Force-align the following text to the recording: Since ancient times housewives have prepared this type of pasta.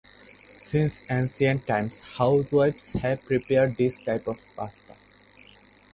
Since 0.61 0.99
ancient 1.11 1.67
times 1.67 1.99
housewives 1.99 2.93
have 2.93 3.23
prepared 3.23 3.77
this 3.77 4.01
type 4.01 4.25
of 4.25 4.39
pasta. 4.55 4.95